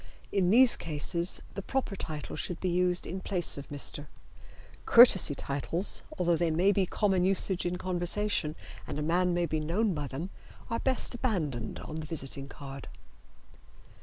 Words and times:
In 0.31 0.49
these 0.49 0.77
cases 0.77 1.43
the 1.53 1.61
proper 1.61 1.95
title 1.95 2.35
should 2.35 2.59
be 2.59 2.69
used 2.71 3.05
in 3.05 3.19
place 3.21 3.55
of 3.59 3.69
"Mr." 3.69 4.07
Courtesy 4.87 5.35
titles, 5.35 6.01
although 6.17 6.35
they 6.35 6.49
may 6.49 6.71
be 6.71 6.87
common 6.87 7.23
usage 7.23 7.67
in 7.67 7.75
conversation 7.75 8.55
and 8.87 8.97
a 8.97 9.03
man 9.03 9.31
may 9.35 9.45
be 9.45 9.59
known 9.59 9.93
by 9.93 10.07
them, 10.07 10.31
are 10.71 10.79
best 10.79 11.13
abandoned 11.13 11.77
on 11.81 11.97
the 11.97 12.07
visiting 12.07 12.47
card. 12.47 12.87